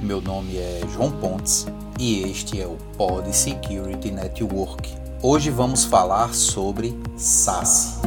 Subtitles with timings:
[0.00, 1.66] meu nome é João Pontes
[2.00, 4.90] e este é o Pod Security Network.
[5.22, 8.00] Hoje vamos falar sobre SaaS.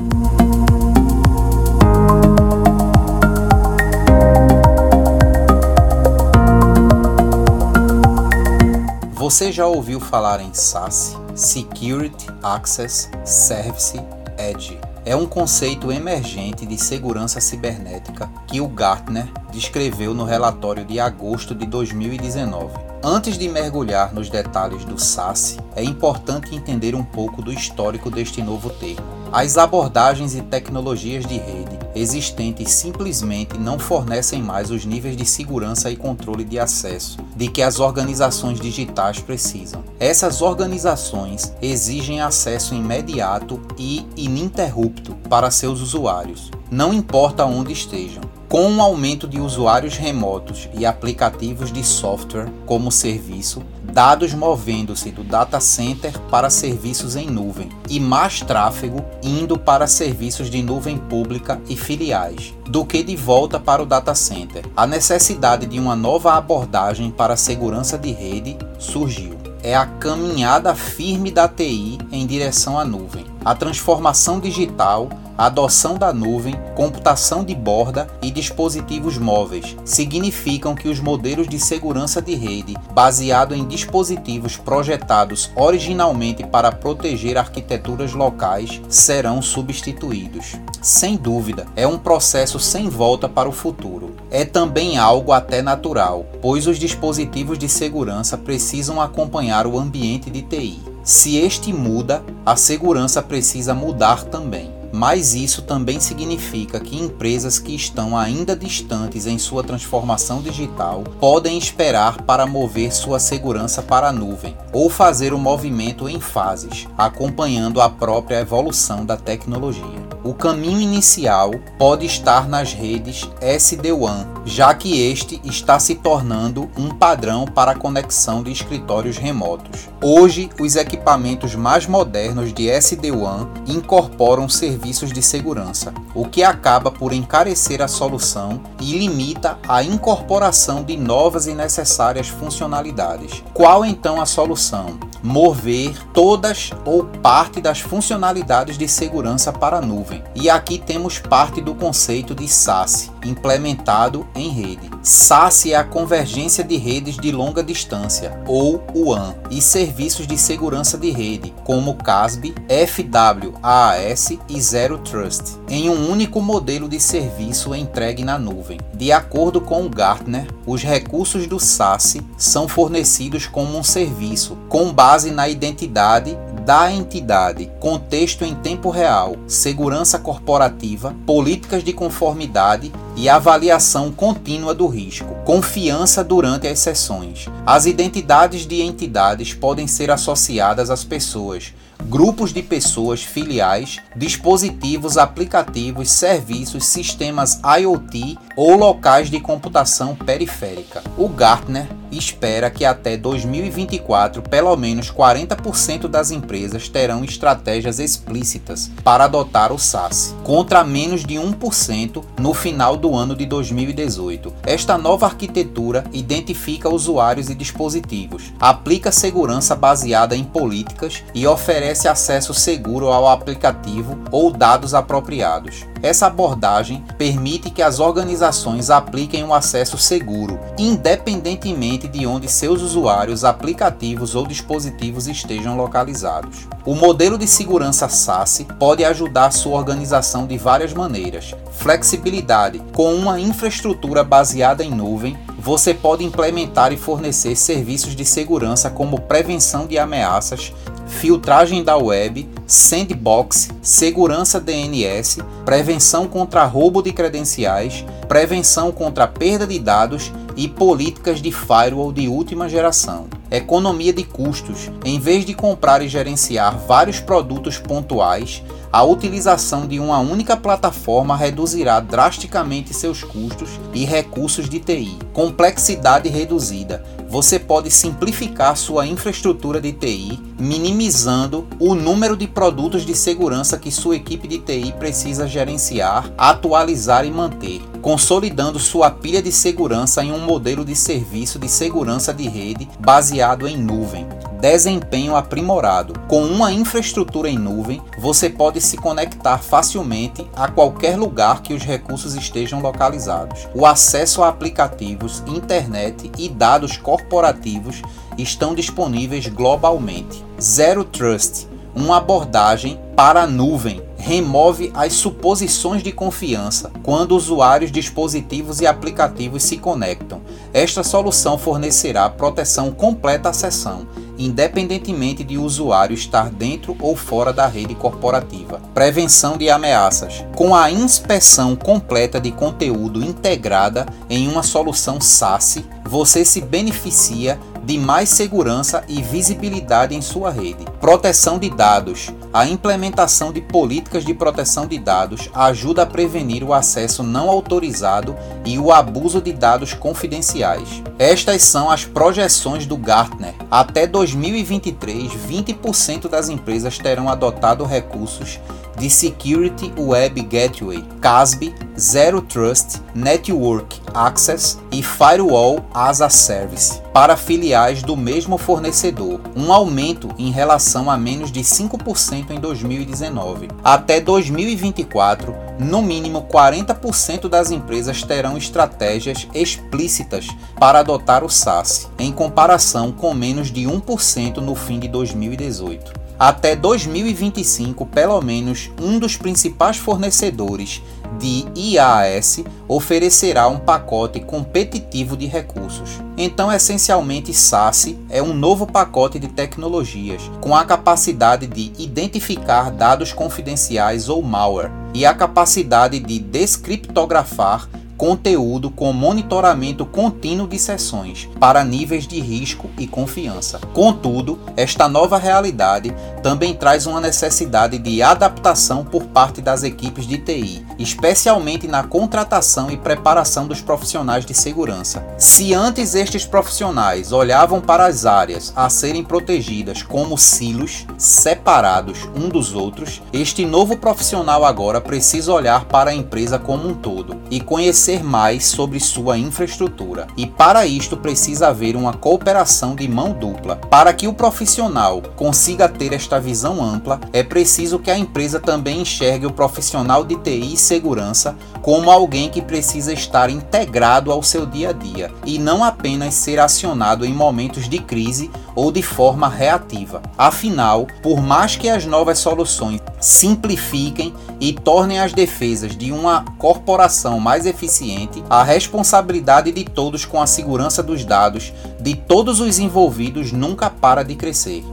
[9.14, 11.16] Você já ouviu falar em SaaS?
[11.36, 14.02] Security Access Service
[14.39, 21.00] Edge é um conceito emergente de segurança cibernética que o Gartner descreveu no relatório de
[21.00, 22.73] agosto de 2019.
[23.04, 28.41] Antes de mergulhar nos detalhes do SaaS, é importante entender um pouco do histórico deste
[28.41, 29.14] novo termo.
[29.36, 35.92] As abordagens e tecnologias de rede existentes simplesmente não fornecem mais os níveis de segurança
[35.92, 39.83] e controle de acesso de que as organizações digitais precisam.
[40.00, 48.23] Essas organizações exigem acesso imediato e ininterrupto para seus usuários, não importa onde estejam.
[48.47, 53.61] Com o aumento de usuários remotos e aplicativos de software como serviço,
[53.95, 60.49] dados movendo-se do data center para serviços em nuvem e mais tráfego indo para serviços
[60.49, 64.65] de nuvem pública e filiais, do que de volta para o data center.
[64.75, 69.37] A necessidade de uma nova abordagem para a segurança de rede surgiu.
[69.63, 73.23] É a caminhada firme da TI em direção à nuvem.
[73.45, 75.07] A transformação digital
[75.38, 82.22] adoção da nuvem, computação de borda e dispositivos móveis significam que os modelos de segurança
[82.22, 90.55] de rede, baseado em dispositivos projetados originalmente para proteger arquiteturas locais, serão substituídos.
[90.81, 94.16] Sem dúvida, é um processo sem volta para o futuro.
[94.31, 100.42] É também algo até natural, pois os dispositivos de segurança precisam acompanhar o ambiente de
[100.42, 100.80] TI.
[101.03, 107.76] Se este muda, a segurança precisa mudar também mas isso também significa que empresas que
[107.76, 114.14] estão ainda distantes em sua transformação digital podem esperar para mover sua segurança para a
[114.14, 120.05] nuvem ou fazer o movimento em fases, acompanhando a própria evolução da tecnologia.
[120.25, 126.89] O caminho inicial pode estar nas redes SD-WAN, já que este está se tornando um
[126.89, 129.88] padrão para a conexão de escritórios remotos.
[130.02, 137.14] Hoje, os equipamentos mais modernos de SD-WAN incorporam serviços de segurança, o que acaba por
[137.14, 143.44] encarecer a solução e limita a incorporação de novas e necessárias funcionalidades.
[143.53, 144.97] Qual então a solução?
[145.25, 150.24] Mover todas ou parte das funcionalidades de segurança para a nuvem.
[150.36, 154.88] E aqui temos parte do conceito de SaaS, implementado em rede.
[155.02, 160.96] SaaS é a convergência de redes de longa distância, ou WAN, e serviços de segurança
[160.96, 162.53] de rede, como CASB,
[162.88, 168.80] FWAAS e Zero Trust, em um único modelo de serviço entregue na nuvem.
[168.94, 174.94] De acordo com o Gartner, os recursos do SaaS são fornecidos como um serviço, com
[174.94, 183.30] base na identidade da entidade, contexto em tempo real, segurança corporativa, políticas de conformidade e
[183.30, 187.48] avaliação contínua do risco, confiança durante as sessões.
[187.66, 191.72] As identidades de entidades podem ser associadas às pessoas,
[192.06, 201.04] grupos de pessoas filiais, dispositivos, aplicativos, serviços, sistemas IoT ou locais de computação periférica.
[201.18, 209.26] O Gartner espera que até 2024, pelo menos 40% das empresas terão estratégias explícitas para
[209.26, 214.54] adotar o SaaS, contra menos de 1% no final do ano de 2018.
[214.64, 222.54] Esta nova arquitetura identifica usuários e dispositivos, aplica segurança baseada em políticas e oferece acesso
[222.54, 225.86] seguro ao aplicativo ou dados apropriados.
[226.04, 233.44] Essa abordagem permite que as organizações apliquem um acesso seguro, independentemente de onde seus usuários,
[233.44, 236.68] aplicativos ou dispositivos estejam localizados.
[236.86, 241.56] O modelo de segurança SaaS pode ajudar sua organização de várias maneiras.
[241.72, 248.88] Flexibilidade: com uma infraestrutura baseada em nuvem, você pode implementar e fornecer serviços de segurança
[248.88, 250.72] como prevenção de ameaças,
[251.07, 259.79] filtragem da web, sandbox, segurança DNS, prevenção contra roubo de credenciais, prevenção contra perda de
[259.79, 263.27] dados e políticas de firewall de última geração.
[263.50, 264.89] Economia de custos.
[265.03, 268.63] Em vez de comprar e gerenciar vários produtos pontuais,
[268.95, 275.18] a utilização de uma única plataforma reduzirá drasticamente seus custos e recursos de TI.
[275.33, 277.03] Complexidade reduzida.
[277.27, 283.91] Você pode simplificar sua infraestrutura de TI, minimizando o número de produtos de segurança que
[283.91, 290.31] sua equipe de TI precisa gerenciar, atualizar e manter, consolidando sua pilha de segurança em
[290.31, 292.88] um modelo de serviço de segurança de rede
[293.35, 294.25] baseado em nuvem
[294.61, 296.13] desempenho aprimorado.
[296.27, 301.83] Com uma infraestrutura em nuvem, você pode se conectar facilmente a qualquer lugar que os
[301.83, 303.67] recursos estejam localizados.
[303.75, 308.01] O acesso a aplicativos, internet e dados corporativos
[308.37, 310.43] estão disponíveis globalmente.
[310.59, 318.81] Zero Trust, uma abordagem para a nuvem remove as suposições de confiança quando usuários, dispositivos
[318.81, 320.42] e aplicativos se conectam.
[320.74, 324.07] Esta solução fornecerá proteção completa à sessão
[324.38, 328.81] independentemente de o usuário estar dentro ou fora da rede corporativa.
[328.94, 330.45] Prevenção de ameaças.
[330.56, 337.99] Com a inspeção completa de conteúdo integrada em uma solução SaaS, você se beneficia de
[337.99, 340.83] mais segurança e visibilidade em sua rede.
[340.99, 342.33] Proteção de dados.
[342.51, 348.35] A implementação de políticas de proteção de dados ajuda a prevenir o acesso não autorizado
[348.65, 351.03] e o abuso de dados confidenciais.
[351.19, 353.53] Estas são as projeções do Gartner.
[353.69, 358.59] Até 2023, 20% das empresas terão adotado recursos
[358.97, 367.38] de Security Web Gateway, CASB, Zero Trust, Network Access e Firewall as a Service para
[367.38, 373.69] filiais do mesmo fornecedor, um aumento em relação a menos de 5% em 2019.
[373.81, 382.33] Até 2024, no mínimo 40% das empresas terão estratégias explícitas para adotar o SaaS, em
[382.33, 386.25] comparação com menos de 1% no fim de 2018.
[386.37, 391.01] Até 2025, pelo menos um dos principais fornecedores
[391.39, 396.21] de IaaS oferecerá um pacote competitivo de recursos.
[396.37, 403.31] Então, essencialmente, SaaS é um novo pacote de tecnologias com a capacidade de identificar dados
[403.31, 411.83] confidenciais ou malware e a capacidade de descriptografar conteúdo com monitoramento contínuo de sessões para
[411.83, 413.79] níveis de risco e confiança.
[413.94, 420.38] Contudo, esta nova realidade também traz uma necessidade de adaptação por parte das equipes de
[420.38, 425.25] TI, especialmente na contratação e preparação dos profissionais de segurança.
[425.38, 432.47] Se antes estes profissionais olhavam para as áreas a serem protegidas como silos separados um
[432.47, 437.59] dos outros, este novo profissional agora precisa olhar para a empresa como um todo e
[437.59, 440.27] conhecer conhecer mais sobre sua infraestrutura.
[440.37, 443.77] E para isto precisa haver uma cooperação de mão dupla.
[443.77, 449.01] Para que o profissional consiga ter esta visão ampla, é preciso que a empresa também
[449.01, 454.65] enxergue o profissional de TI e segurança como alguém que precisa estar integrado ao seu
[454.65, 459.48] dia a dia e não apenas ser acionado em momentos de crise ou de forma
[459.48, 460.22] reativa.
[460.38, 467.39] Afinal, por mais que as novas soluções simplifiquem e tornem as defesas de uma corporação
[467.39, 473.51] mais eficiente, a responsabilidade de todos com a segurança dos dados de todos os envolvidos
[473.51, 474.83] nunca para de crescer.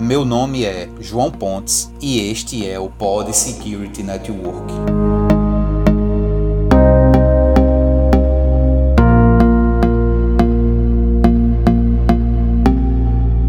[0.00, 5.21] Meu nome é João Pontes e este é o Pod Security Network.